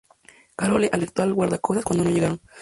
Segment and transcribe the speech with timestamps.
[0.55, 2.41] Carole alertó al Guardacostas cuando no llegaron.